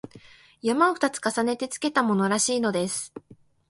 [0.63, 3.13] 「山」を二つ重ねてつけたものらしいのです